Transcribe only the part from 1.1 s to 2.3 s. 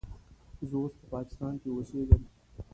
پاکستان کې اوسیږم.